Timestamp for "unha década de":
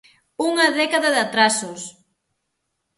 0.49-1.19